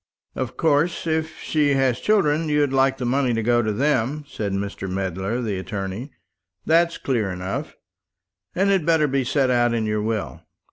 "Of 0.33 0.57
course, 0.57 1.05
if 1.05 1.37
she 1.39 1.75
has 1.75 1.99
children, 1.99 2.49
you'd 2.49 2.73
like 2.73 2.97
the 2.97 3.05
money 3.05 3.35
to 3.35 3.43
go 3.43 3.61
to 3.61 3.71
them," 3.71 4.23
said 4.27 4.51
Mr. 4.51 4.89
Medler, 4.89 5.43
the 5.43 5.59
attorney; 5.59 6.09
"that's 6.65 6.97
clear 6.97 7.29
enough, 7.29 7.75
and 8.55 8.71
had 8.71 8.83
better 8.83 9.07
be 9.07 9.23
set 9.23 9.51
out 9.51 9.75
in 9.75 9.85
your 9.85 10.01
will. 10.01 10.41